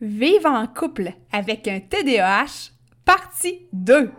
[0.00, 2.70] Vive en couple avec un TDAH,
[3.04, 4.12] partie 2.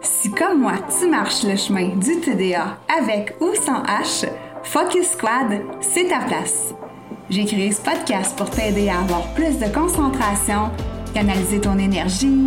[0.00, 4.28] Si comme moi, tu marches le chemin du TDA avec ou sans H,
[4.64, 6.74] Focus Squad, c'est ta place.
[7.30, 10.72] J'ai créé ce podcast pour t'aider à avoir plus de concentration,
[11.14, 12.46] canaliser ton énergie,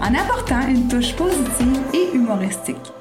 [0.00, 2.92] en apportant une touche positive et humoristique.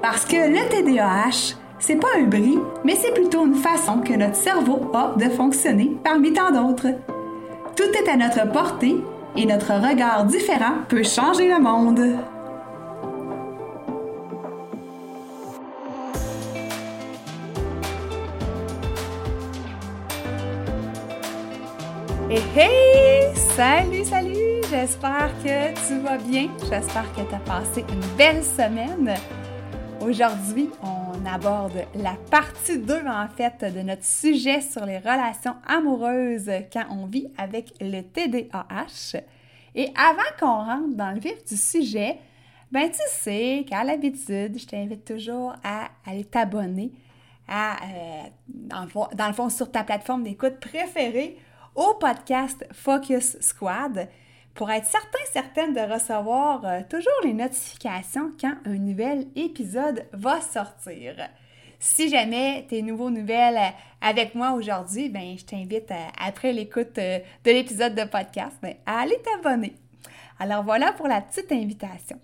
[0.00, 4.36] Parce que le TDAH, c'est pas un bris, mais c'est plutôt une façon que notre
[4.36, 6.88] cerveau a de fonctionner parmi tant d'autres.
[7.76, 8.96] Tout est à notre portée
[9.36, 12.00] et notre regard différent peut changer le monde.
[22.30, 23.34] Hey, hey!
[23.56, 24.43] Salut, salut!
[24.76, 26.48] J'espère que tu vas bien.
[26.68, 29.14] J'espère que tu as passé une belle semaine.
[30.00, 36.50] Aujourd'hui, on aborde la partie 2 en fait de notre sujet sur les relations amoureuses
[36.72, 39.20] quand on vit avec le TDAH.
[39.76, 42.18] Et avant qu'on rentre dans le vif du sujet,
[42.72, 46.90] ben tu sais qu'à l'habitude, je t'invite toujours à aller t'abonner
[47.46, 51.38] à, euh, dans le fond, sur ta plateforme d'écoute préférée
[51.76, 54.08] au podcast Focus Squad
[54.54, 60.40] pour être certain, certaine de recevoir euh, toujours les notifications quand un nouvel épisode va
[60.40, 61.16] sortir.
[61.80, 66.94] Si jamais tes nouveaux nouvelles euh, avec moi aujourd'hui, ben, je t'invite euh, après l'écoute
[66.94, 69.74] de l'épisode de podcast ben, à aller t'abonner.
[70.38, 72.18] Alors voilà pour la petite invitation.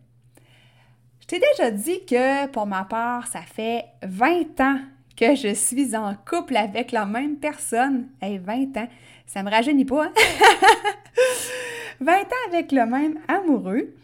[1.20, 4.78] Je t'ai déjà dit que pour ma part, ça fait 20 ans
[5.16, 8.08] que je suis en couple avec la même personne.
[8.22, 8.88] Hey, 20 ans,
[9.26, 10.12] ça me rajeunit pas.
[12.00, 12.22] 20 hein?
[12.22, 13.94] ans avec le même amoureux.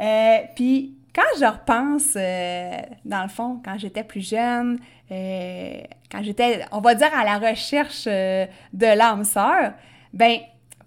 [0.00, 4.78] Euh, puis quand je repense, euh, dans le fond, quand j'étais plus jeune,
[5.10, 5.80] euh,
[6.10, 9.72] quand j'étais, on va dire, à la recherche de l'âme sœur,
[10.12, 10.38] ben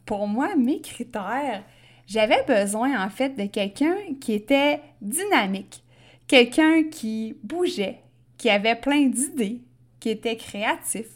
[0.06, 1.64] pour moi, mes critères,
[2.08, 5.84] j'avais besoin en fait de quelqu'un qui était dynamique,
[6.28, 8.00] quelqu'un qui bougeait,
[8.38, 9.62] qui avait plein d'idées,
[10.00, 11.08] qui était créatif,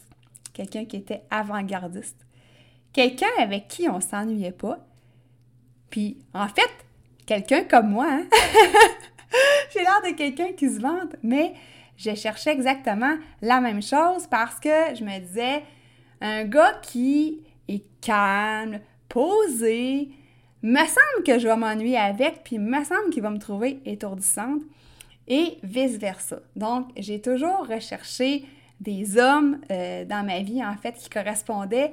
[0.52, 2.18] quelqu'un qui était avant-gardiste,
[2.92, 4.78] quelqu'un avec qui on s'ennuyait pas.
[5.92, 6.70] Puis, en fait,
[7.26, 8.24] quelqu'un comme moi, hein?
[9.72, 11.52] j'ai l'air de quelqu'un qui se vante, mais
[11.98, 15.62] je cherchais exactement la même chose parce que je me disais,
[16.22, 18.80] un gars qui est calme,
[19.10, 20.08] posé,
[20.62, 24.62] me semble que je vais m'ennuyer avec, puis me semble qu'il va me trouver étourdissante
[25.28, 26.38] et vice-versa.
[26.56, 28.46] Donc, j'ai toujours recherché
[28.80, 31.92] des hommes euh, dans ma vie, en fait, qui correspondaient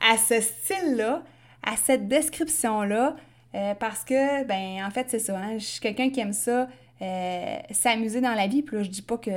[0.00, 1.24] à ce style-là,
[1.66, 3.16] à cette description-là,
[3.54, 6.68] euh, parce que, ben, en fait, c'est ça, hein, je suis quelqu'un qui aime ça,
[7.02, 9.30] euh, s'amuser dans la vie, puis là, je dis pas que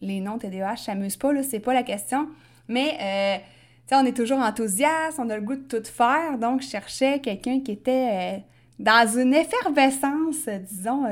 [0.00, 2.28] les non-TDAH s'amusent pas, là, c'est pas la question,
[2.68, 3.42] mais,
[3.86, 7.18] sais, on est toujours enthousiaste, on a le goût de tout faire, donc je cherchais
[7.18, 8.42] quelqu'un qui était
[8.78, 11.04] dans une effervescence, disons,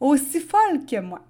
[0.00, 1.20] aussi folle que moi.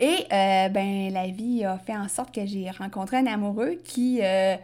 [0.00, 4.20] Et euh, ben la vie a fait en sorte que j'ai rencontré un amoureux qui
[4.22, 4.56] euh,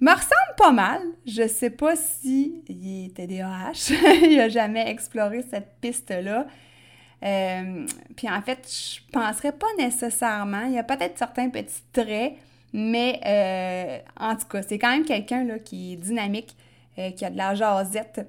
[0.00, 1.00] me ressemble pas mal.
[1.26, 3.92] Je sais pas si il TDAH.
[4.30, 6.46] il a jamais exploré cette piste-là.
[7.22, 10.66] Euh, puis en fait, je penserais pas nécessairement.
[10.66, 12.34] Il y a peut-être certains petits traits,
[12.72, 16.56] mais en tout cas, c'est quand même quelqu'un qui est dynamique,
[17.16, 18.26] qui a de la jasette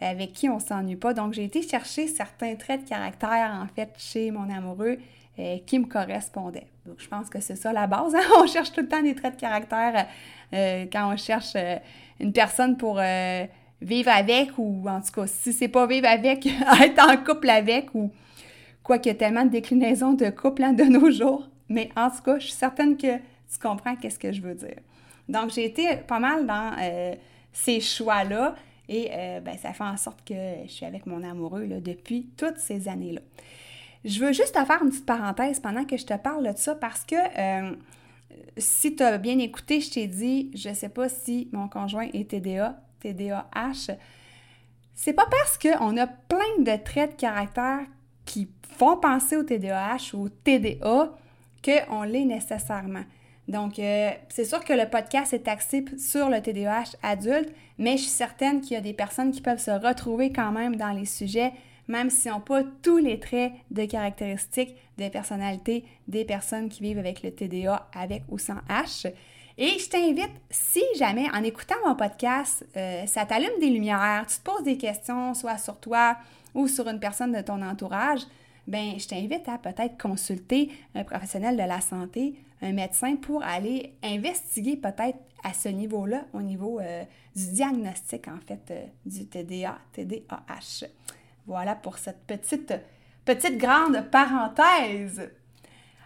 [0.00, 1.14] avec qui on s'ennuie pas.
[1.14, 4.98] Donc, j'ai été chercher certains traits de caractère, en fait, chez mon amoureux
[5.38, 6.66] euh, qui me correspondaient.
[6.84, 8.14] Donc, je pense que c'est ça la base.
[8.14, 8.20] Hein.
[8.38, 10.02] On cherche tout le temps des traits de caractère euh,
[10.52, 11.76] quand on cherche euh,
[12.20, 13.00] une personne pour
[13.82, 16.46] vivre avec ou, en tout cas, si c'est pas vivre avec,
[16.82, 18.10] être en couple avec ou
[18.82, 21.48] quoi qu'il y a tellement de déclinaisons de couple hein, de nos jours.
[21.68, 24.78] Mais en tout cas, je suis certaine que tu comprends qu'est-ce que je veux dire.
[25.28, 26.72] Donc, j'ai été pas mal dans
[27.52, 28.54] ces choix-là.
[28.88, 30.34] Et euh, ben, ça fait en sorte que
[30.66, 33.20] je suis avec mon amoureux depuis toutes ces années-là.
[34.04, 36.76] Je veux juste te faire une petite parenthèse pendant que je te parle de ça
[36.76, 37.74] parce que euh,
[38.56, 42.08] si tu as bien écouté, je t'ai dit, je ne sais pas si mon conjoint
[42.12, 43.94] est TDA, TDAH.
[44.94, 47.80] C'est pas parce qu'on a plein de traits de caractère
[48.24, 48.48] qui
[48.78, 51.12] font penser au TDAH ou au TDA
[51.62, 53.04] qu'on l'est nécessairement.
[53.48, 58.02] Donc, euh, c'est sûr que le podcast est axé sur le TDAH adulte, mais je
[58.02, 61.04] suis certaine qu'il y a des personnes qui peuvent se retrouver quand même dans les
[61.04, 61.52] sujets,
[61.88, 66.98] même s'ils n'ont pas tous les traits de caractéristiques de personnalité des personnes qui vivent
[66.98, 69.12] avec le TDA avec ou sans H.
[69.58, 74.36] Et je t'invite, si jamais en écoutant mon podcast, euh, ça t'allume des lumières, tu
[74.36, 76.16] te poses des questions, soit sur toi
[76.54, 78.20] ou sur une personne de ton entourage,
[78.66, 83.94] ben je t'invite à peut-être consulter un professionnel de la santé, un médecin, pour aller
[84.02, 87.04] investiguer peut-être à ce niveau-là, au niveau euh,
[87.34, 90.86] du diagnostic en fait euh, du TDA, TDAH.
[91.46, 92.74] Voilà pour cette petite,
[93.24, 95.30] petite grande parenthèse.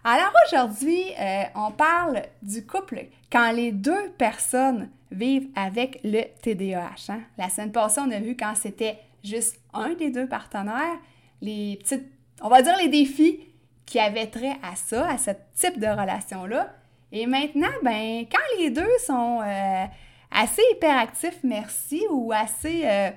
[0.05, 7.11] Alors aujourd'hui, euh, on parle du couple quand les deux personnes vivent avec le TDAH.
[7.13, 7.21] Hein.
[7.39, 10.99] La semaine passée, on a vu quand c'était juste un des deux partenaires,
[11.41, 12.07] les petites,
[12.43, 13.41] on va dire les défis
[13.87, 16.73] qui avaient trait à ça, à ce type de relation-là.
[17.13, 19.85] Et maintenant, ben, quand les deux sont euh,
[20.31, 23.11] assez hyperactifs, merci, ou assez euh,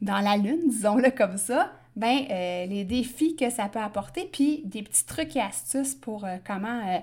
[0.00, 4.62] dans la lune, disons-le comme ça, ben, euh, les défis que ça peut apporter, puis
[4.64, 6.98] des petits trucs et astuces pour euh, comment euh,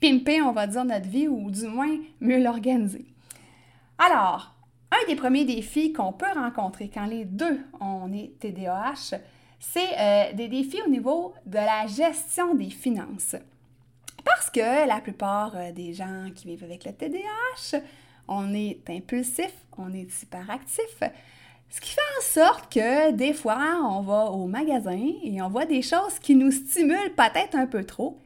[0.00, 3.04] pimper, on va dire, notre vie ou du moins mieux l'organiser.
[3.98, 4.54] Alors,
[4.90, 9.18] un des premiers défis qu'on peut rencontrer quand les deux, on est TDAH,
[9.60, 13.34] c'est des défis au niveau de la gestion des finances.
[14.24, 17.82] Parce que la plupart des gens qui vivent avec le TDAH,
[18.28, 21.02] on est impulsif, on est hyperactif,
[21.70, 25.66] ce qui fait en sorte que des fois, on va au magasin et on voit
[25.66, 28.18] des choses qui nous stimulent peut-être un peu trop.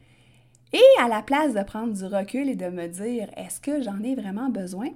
[0.71, 4.01] Et à la place de prendre du recul et de me dire est-ce que j'en
[4.01, 4.89] ai vraiment besoin,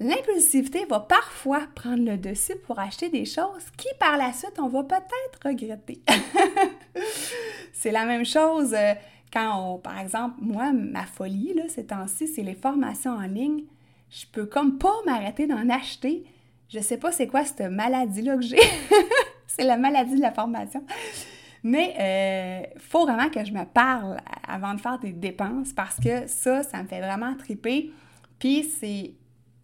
[0.00, 4.68] l'impulsivité va parfois prendre le dessus pour acheter des choses qui par la suite on
[4.68, 6.00] va peut-être regretter.
[7.74, 8.94] c'est la même chose euh,
[9.32, 13.64] quand par exemple, moi, ma folie, là, ces temps-ci, c'est les formations en ligne.
[14.10, 16.24] Je peux comme pas m'arrêter d'en acheter
[16.68, 18.60] je sais pas c'est quoi cette maladie-là que j'ai.
[19.46, 20.84] c'est la maladie de la formation.
[21.62, 26.26] Mais euh, faut vraiment que je me parle avant de faire des dépenses parce que
[26.26, 27.90] ça, ça me fait vraiment triper.
[28.38, 29.12] Puis c'est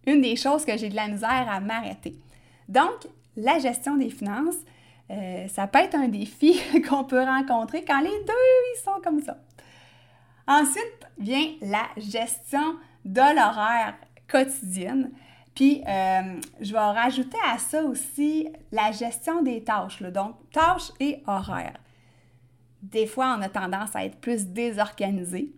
[0.05, 2.19] une des choses que j'ai de la misère à m'arrêter.
[2.67, 4.57] Donc, la gestion des finances,
[5.11, 6.59] euh, ça peut être un défi
[6.89, 9.37] qu'on peut rencontrer quand les deux, ils sont comme ça.
[10.47, 13.95] Ensuite vient la gestion de l'horaire
[14.27, 15.11] quotidienne.
[15.55, 21.23] Puis, euh, je vais rajouter à ça aussi la gestion des tâches, donc tâches et
[21.25, 21.79] horaires.
[22.81, 25.53] Des fois, on a tendance à être plus désorganisé,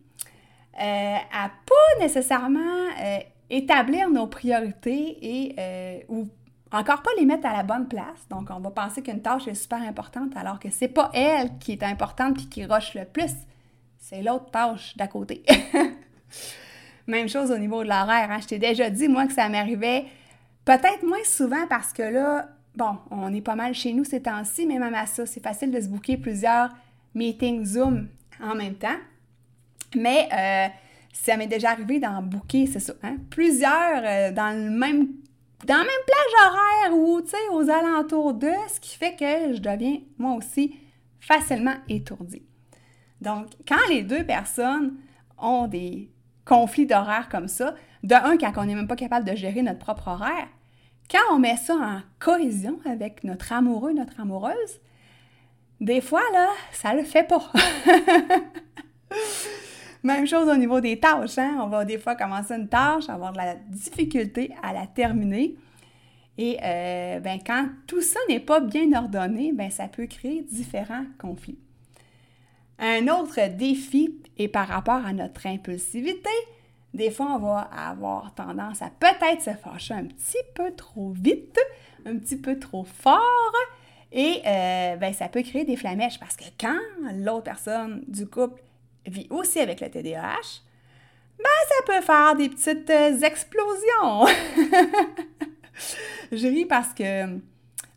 [0.80, 2.60] euh, à pas nécessairement
[3.02, 3.18] euh,
[3.50, 6.28] établir nos priorités et ou
[6.72, 8.28] encore pas les mettre à la bonne place.
[8.30, 11.72] Donc, on va penser qu'une tâche est super importante alors que c'est pas elle qui
[11.72, 13.34] est importante puis qui roche le plus,
[13.98, 15.44] c'est l'autre tâche d'à côté.
[17.08, 18.30] Même chose au niveau de l'horaire.
[18.30, 18.40] Hein.
[18.42, 20.06] Je t'ai déjà dit, moi, que ça m'arrivait
[20.66, 24.66] peut-être moins souvent parce que là, bon, on est pas mal chez nous ces temps-ci,
[24.66, 26.70] mais même à ça, c'est facile de se booker plusieurs
[27.16, 28.10] meetings Zoom
[28.42, 28.98] en même temps.
[29.96, 30.68] Mais euh,
[31.14, 35.08] ça m'est déjà arrivé d'en booker, c'est ça, hein, plusieurs euh, dans le même
[35.66, 37.20] dans la même plage horaire ou,
[37.52, 40.76] aux alentours de, ce qui fait que je deviens, moi aussi,
[41.20, 42.44] facilement étourdie.
[43.22, 44.98] Donc, quand les deux personnes
[45.40, 46.12] ont des
[46.48, 47.76] conflit d'horaire comme ça.
[48.04, 50.48] De un, quand on n'est même pas capable de gérer notre propre horaire.
[51.10, 54.82] Quand on met ça en cohésion avec notre amoureux, notre amoureuse,
[55.80, 57.52] des fois, là, ça le fait pas.
[60.04, 61.38] Même chose au niveau des tâches.
[61.38, 61.58] Hein?
[61.62, 65.56] On va des fois commencer une tâche, avoir de la difficulté à la terminer.
[66.38, 71.06] Et euh, ben, quand tout ça n'est pas bien ordonné, ben, ça peut créer différents
[71.20, 71.58] conflits.
[72.80, 76.30] Un autre défi est par rapport à notre impulsivité.
[76.94, 81.60] Des fois, on va avoir tendance à peut-être se fâcher un petit peu trop vite,
[82.06, 83.54] un petit peu trop fort.
[84.12, 86.80] Et euh, ben, ça peut créer des flamèches parce que quand
[87.16, 88.62] l'autre personne du couple
[89.06, 90.62] vit aussi avec le TDAH,
[91.38, 94.26] ben, ça peut faire des petites euh, explosions.
[96.32, 97.36] Je ris parce que,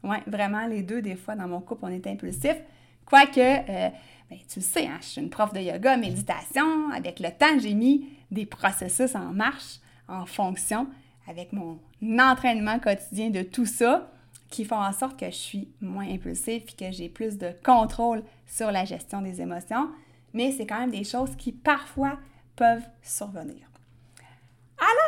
[0.02, 2.60] ouais, vraiment, les deux, des fois, dans mon couple, on est impulsifs.
[3.06, 3.88] Quoique, euh,
[4.30, 6.90] ben, tu le sais, hein, je suis une prof de yoga, méditation.
[6.90, 10.86] Avec le temps, j'ai mis des processus en marche en fonction
[11.26, 14.10] avec mon entraînement quotidien de tout ça
[14.48, 18.22] qui font en sorte que je suis moins impulsive et que j'ai plus de contrôle
[18.46, 19.90] sur la gestion des émotions.
[20.32, 22.18] Mais c'est quand même des choses qui parfois
[22.56, 23.68] peuvent survenir.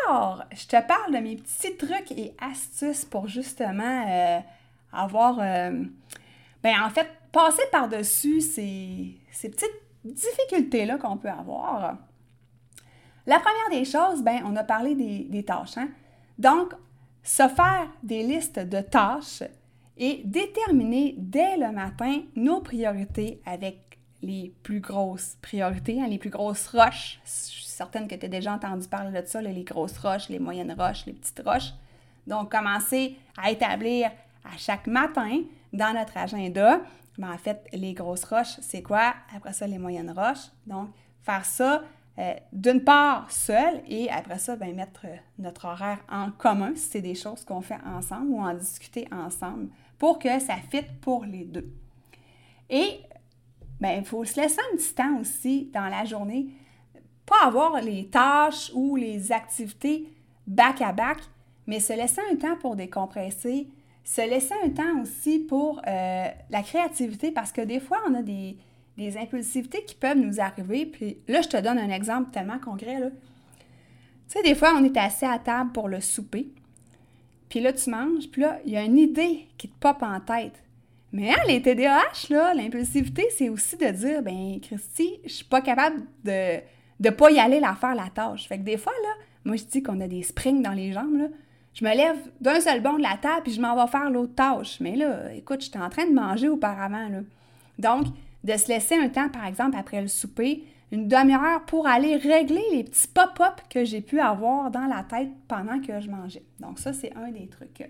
[0.08, 4.40] Alors, je te parle de mes petits trucs et astuces pour justement euh,
[4.92, 5.84] avoir, euh,
[6.62, 11.96] ben en fait, passer par-dessus ces, petites difficultés-là qu'on peut avoir.
[13.26, 15.78] La première des choses, ben, on a parlé des, tâches.
[15.78, 15.88] Hein?
[16.38, 16.74] Donc,
[17.22, 19.42] se faire des listes de tâches
[19.96, 26.30] et déterminer dès le matin nos priorités avec les plus grosses priorités, hein, les plus
[26.30, 27.20] grosses roches.
[27.24, 30.38] Je suis certaine que tu as déjà entendu parler de ça, les grosses roches, les
[30.38, 31.72] moyennes roches, les petites roches.
[32.26, 34.10] Donc, commencer à établir
[34.44, 36.80] à chaque matin dans notre agenda,
[37.18, 39.14] ben, en fait, les grosses roches, c'est quoi?
[39.34, 40.50] Après ça, les moyennes roches.
[40.66, 40.88] Donc,
[41.22, 41.82] faire ça
[42.18, 45.06] euh, d'une part seul et après ça, ben, mettre
[45.38, 49.68] notre horaire en commun si c'est des choses qu'on fait ensemble ou en discuter ensemble
[49.98, 51.72] pour que ça fitte pour les deux.
[52.68, 53.00] Et
[53.80, 56.48] ben, il faut se laisser un petit temps aussi dans la journée,
[57.24, 60.12] pas avoir les tâches ou les activités
[60.46, 61.18] back à back,
[61.66, 63.68] mais se laisser un temps pour décompresser,
[64.04, 68.22] se laisser un temps aussi pour euh, la créativité parce que des fois, on a
[68.22, 68.56] des,
[68.96, 70.86] des impulsivités qui peuvent nous arriver.
[70.86, 72.98] Puis là, je te donne un exemple tellement concret.
[73.00, 73.12] Tu
[74.28, 76.48] sais, des fois, on est assis à table pour le souper.
[77.48, 80.20] Puis là, tu manges, puis là, il y a une idée qui te pop en
[80.20, 80.62] tête.
[81.12, 86.00] Mais hein, les TDAH, l'impulsivité, c'est aussi de dire, ben Christy, je suis pas capable
[86.24, 86.60] de
[87.00, 88.48] ne pas y aller la faire la tâche.
[88.48, 89.10] Fait que des fois, là,
[89.44, 91.26] moi, je dis qu'on a des springs dans les jambes, là.
[91.74, 94.34] Je me lève d'un seul bond de la table, puis je m'en vais faire l'autre
[94.34, 94.78] tâche.
[94.80, 97.20] Mais là, écoute, j'étais en train de manger auparavant, là.
[97.78, 98.06] Donc,
[98.44, 102.62] de se laisser un temps, par exemple, après le souper, une demi-heure pour aller régler
[102.72, 106.44] les petits pop-up que j'ai pu avoir dans la tête pendant que je mangeais.
[106.60, 107.88] Donc ça, c'est un des trucs.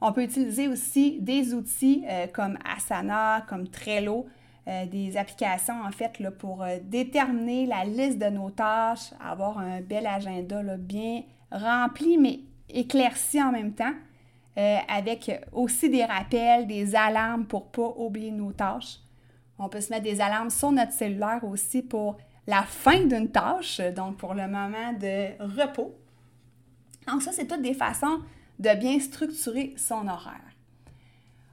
[0.00, 4.26] On peut utiliser aussi des outils euh, comme Asana, comme Trello,
[4.68, 9.58] euh, des applications en fait là, pour euh, déterminer la liste de nos tâches, avoir
[9.58, 13.94] un bel agenda là, bien rempli mais éclairci en même temps,
[14.88, 18.98] avec aussi des rappels, des alarmes pour ne pas oublier nos tâches.
[19.58, 23.80] On peut se mettre des alarmes sur notre cellulaire aussi pour la fin d'une tâche,
[23.94, 25.94] donc pour le moment de repos.
[27.06, 28.20] Donc ça, c'est toutes des façons
[28.58, 30.40] de bien structurer son horaire.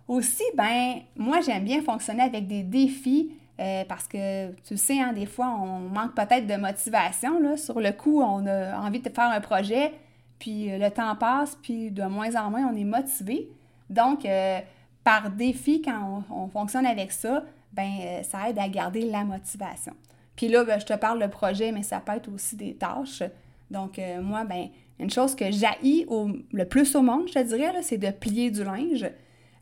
[0.07, 5.13] Aussi, ben, moi, j'aime bien fonctionner avec des défis euh, parce que, tu sais, hein,
[5.13, 7.39] des fois, on manque peut-être de motivation.
[7.39, 7.57] Là.
[7.57, 9.93] Sur le coup, on a envie de faire un projet,
[10.39, 13.49] puis euh, le temps passe, puis de moins en moins, on est motivé.
[13.89, 14.59] Donc, euh,
[15.03, 19.93] par défi, quand on fonctionne avec ça, ben euh, ça aide à garder la motivation.
[20.35, 23.23] Puis là, ben, je te parle de projet, mais ça peut être aussi des tâches.
[23.71, 24.67] Donc, moi, ben,
[24.99, 26.05] une chose que j'haïs
[26.51, 29.09] le plus au monde, je te dirais, c'est de plier du linge.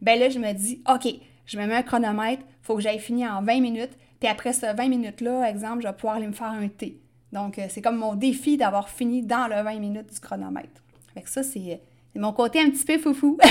[0.01, 1.07] Ben là, je me dis, OK,
[1.45, 4.51] je me mets un chronomètre, il faut que j'aille finir en 20 minutes, puis après
[4.51, 6.99] ce 20 minutes-là, exemple, je vais pouvoir aller me faire un thé.
[7.33, 10.81] Donc, euh, c'est comme mon défi d'avoir fini dans le 20 minutes du chronomètre.
[11.13, 11.81] Fait ça, c'est
[12.15, 13.37] mon côté un petit peu foufou.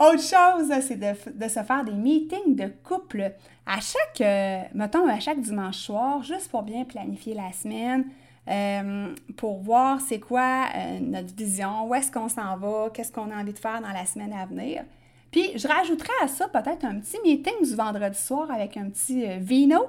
[0.00, 3.32] Autre chose, c'est de, se faire des meetings de couple
[3.66, 8.06] à chaque, euh, mettons, à chaque dimanche soir, juste pour bien planifier la semaine,
[8.48, 13.30] euh, pour voir c'est quoi euh, notre vision, où est-ce qu'on s'en va, qu'est-ce qu'on
[13.30, 14.84] a envie de faire dans la semaine à venir.
[15.30, 19.26] Puis, je rajouterais à ça peut-être un petit meeting du vendredi soir avec un petit
[19.38, 19.84] vino.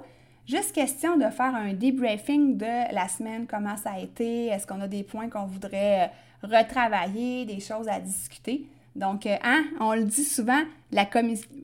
[0.48, 4.81] Juste question de faire un debriefing de la semaine, comment ça a été, est-ce qu'on
[4.81, 6.12] a des points qu'on voudrait
[6.43, 8.65] retravailler, des choses à discuter?
[8.95, 11.07] Donc, euh, hein, on le dit souvent, la,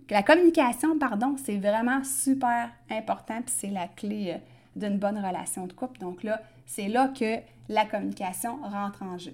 [0.10, 4.38] la communication, pardon, c'est vraiment super important, puis c'est la clé euh,
[4.80, 6.00] d'une bonne relation de couple.
[6.00, 9.34] Donc là, c'est là que la communication rentre en jeu.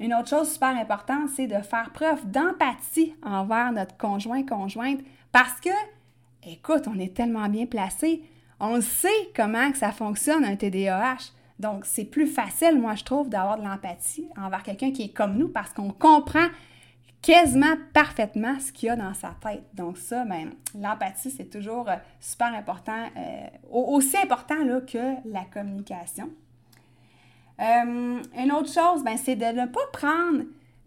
[0.00, 5.00] Une autre chose super importante, c'est de faire preuve d'empathie envers notre conjoint, conjointe,
[5.32, 5.70] parce que,
[6.46, 8.22] écoute, on est tellement bien placé,
[8.60, 11.32] on sait comment que ça fonctionne un TDAH.
[11.58, 15.36] Donc, c'est plus facile, moi, je trouve, d'avoir de l'empathie envers quelqu'un qui est comme
[15.36, 16.46] nous parce qu'on comprend
[17.22, 19.64] quasiment parfaitement ce qu'il y a dans sa tête.
[19.74, 25.44] Donc ça, ben, l'empathie, c'est toujours euh, super important, euh, aussi important là, que la
[25.52, 26.30] communication.
[27.60, 30.44] Euh, une autre chose, ben, c'est de ne pas prendre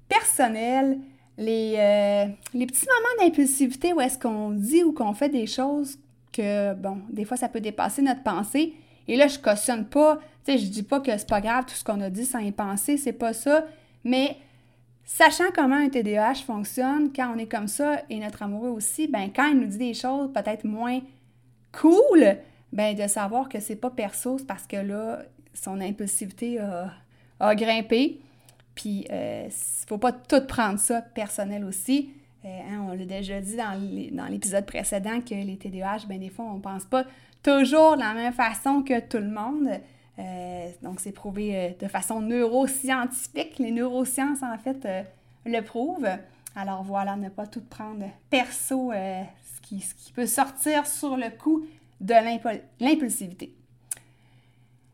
[0.07, 0.99] personnel
[1.41, 5.97] les, les petits moments d'impulsivité où est-ce qu'on dit ou qu'on fait des choses
[6.31, 8.73] que, bon, des fois, ça peut dépasser notre pensée.
[9.07, 11.75] Et là, je cautionne pas tu sais, je dis pas que c'est pas grave tout
[11.75, 13.65] ce qu'on a dit sans y penser, c'est pas ça,
[14.03, 14.37] mais
[15.05, 19.29] sachant comment un TDAH fonctionne, quand on est comme ça et notre amoureux aussi, ben
[19.33, 20.99] quand il nous dit des choses peut-être moins
[21.71, 22.37] cool,
[22.73, 25.21] ben de savoir que c'est pas perso, c'est parce que là,
[25.53, 28.19] son impulsivité a, grimpé.
[28.75, 32.11] Puis, il euh, ne faut pas tout prendre ça personnel aussi.
[32.45, 33.57] Euh, hein, on l'a déjà dit
[34.11, 37.05] dans l'épisode précédent que les TDAH, ben des fois, on pense pas
[37.43, 39.69] toujours de la même façon que tout le monde.
[40.19, 43.59] Euh, donc, c'est prouvé de façon neuroscientifique.
[43.59, 44.87] Les neurosciences, en fait,
[45.45, 46.09] le prouvent.
[46.55, 51.65] Alors voilà, ne pas tout prendre perso, ce, qui, peut sortir sur le coup
[52.01, 52.13] de
[52.79, 53.53] l'impulsivité.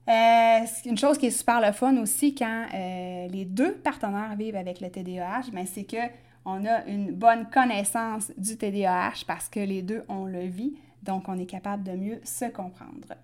[0.07, 4.55] Euh, une chose qui est super le fun aussi quand euh, les deux partenaires vivent
[4.55, 9.81] avec le TDAH, ben, c'est qu'on a une bonne connaissance du TDAH parce que les
[9.81, 13.15] deux, on le vit, donc on est capable de mieux se comprendre.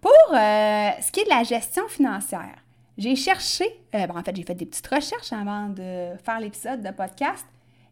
[0.00, 2.56] Pour euh, ce qui est de la gestion financière,
[2.98, 6.90] j'ai cherché, ben, en fait, j'ai fait des petites recherches avant de faire l'épisode de
[6.90, 7.46] podcast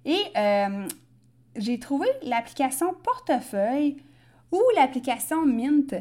[0.05, 0.25] et
[1.57, 3.99] j'ai trouvé l'application Portefeuille
[4.51, 5.95] ou l'application Mint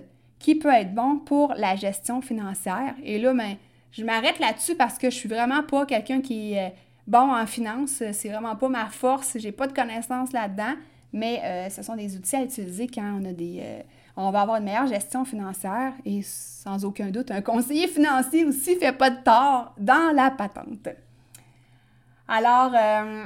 [0.44, 2.94] qui peut être bon pour la gestion financière.
[3.02, 3.56] Et là, ben,
[3.94, 6.76] je m'arrête là-dessus parce que je suis vraiment pas quelqu'un qui est
[7.08, 8.04] bon en finance.
[8.12, 9.38] C'est vraiment pas ma force.
[9.40, 10.74] J'ai pas de connaissances là-dedans.
[11.14, 13.60] Mais euh, ce sont des outils à utiliser quand on a des.
[13.62, 13.82] Euh,
[14.18, 18.76] on va avoir une meilleure gestion financière et sans aucun doute, un conseiller financier aussi
[18.76, 20.90] fait pas de tort dans la patente.
[22.28, 23.26] Alors, euh,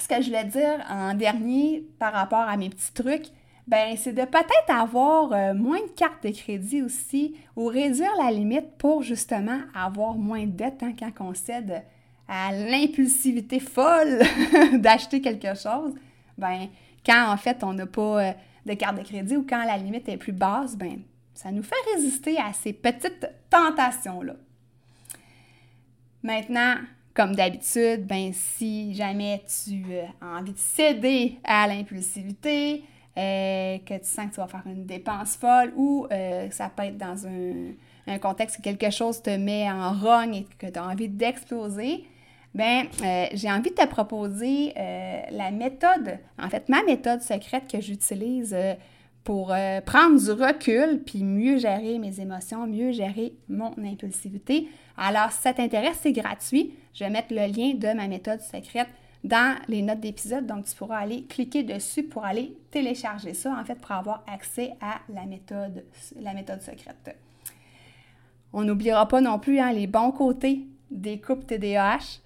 [0.00, 3.26] ce que je voulais dire en dernier par rapport à mes petits trucs,
[3.66, 8.30] ben c'est de peut-être avoir euh, moins de cartes de crédit aussi ou réduire la
[8.30, 11.82] limite pour justement avoir moins de dettes hein, quand on cède
[12.28, 14.20] à l'impulsivité folle
[14.74, 15.94] d'acheter quelque chose.
[16.38, 16.68] Ben
[17.04, 18.32] quand en fait on n'a pas euh,
[18.66, 21.00] de carte de crédit ou quand la limite est plus basse, ben
[21.34, 24.34] ça nous fait résister à ces petites tentations-là.
[26.22, 26.76] Maintenant,
[27.14, 32.84] comme d'habitude, ben si jamais tu euh, as envie de céder à l'impulsivité,
[33.18, 36.82] euh, que tu sens que tu vas faire une dépense folle ou euh, ça peut
[36.82, 40.86] être dans un, contexte où quelque chose te met en rogne et que tu as
[40.86, 42.04] envie d'exploser,
[42.54, 47.80] ben euh, j'ai envie de te proposer la méthode, en fait ma méthode secrète que
[47.80, 48.56] j'utilise
[49.24, 49.52] pour
[49.86, 54.68] prendre du recul puis mieux gérer mes émotions, mieux gérer mon impulsivité.
[54.96, 56.74] Alors si ça t'intéresse, c'est gratuit.
[56.94, 58.88] Je vais mettre le lien de ma méthode secrète
[59.26, 60.46] dans les notes d'épisode.
[60.46, 64.74] Donc, tu pourras aller cliquer dessus pour aller télécharger ça, en fait, pour avoir accès
[64.80, 65.84] à la méthode,
[66.20, 67.16] la méthode secrète.
[68.52, 72.20] On n'oubliera pas non plus hein, les bons côtés des couples TDAH.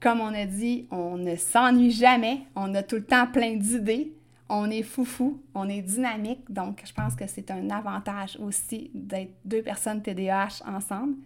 [0.00, 4.12] Comme on a dit, on ne s'ennuie jamais, on a tout le temps plein d'idées,
[4.48, 9.32] on est foufou, on est dynamique, donc je pense que c'est un avantage aussi d'être
[9.44, 11.16] deux personnes TDAH ensemble.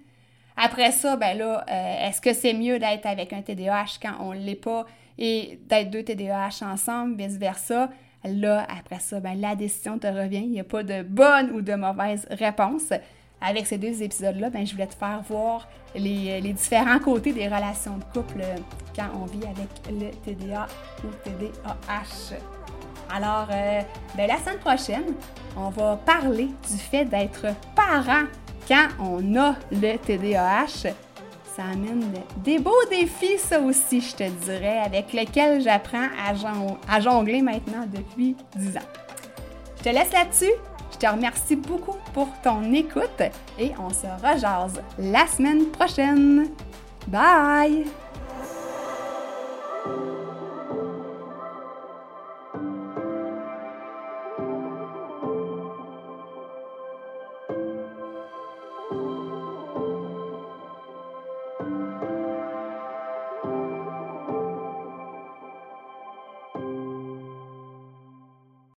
[0.56, 4.34] Après ça, ben là, euh, est-ce que c'est mieux d'être avec un TDAH quand on
[4.34, 4.86] ne l'est pas
[5.18, 7.90] et d'être deux TDAH ensemble, vice-versa?
[8.24, 10.42] Là, après ça, ben, la décision te revient.
[10.44, 12.92] Il n'y a pas de bonne ou de mauvaise réponse.
[13.40, 17.98] Avec ces deux épisodes-là, ben, je voulais te faire voir les, différents côtés des relations
[17.98, 18.42] de couple
[18.96, 20.66] quand on vit avec le TDA
[21.04, 22.38] ou TDAH.
[23.14, 23.82] Alors, euh,
[24.16, 25.14] ben, la semaine prochaine,
[25.56, 28.24] on va parler du fait d'être parent
[28.66, 30.90] quand on a le TDAH,
[31.54, 36.08] ça amène des beaux défis, ça aussi, je te dirais, avec lesquels j'apprends
[36.88, 38.80] à, jongler maintenant depuis 10 ans.
[39.78, 40.52] Je te laisse là-dessus.
[40.92, 43.20] Je te remercie beaucoup pour ton écoute
[43.58, 46.50] et on se rejase la semaine prochaine.
[47.08, 47.84] Bye!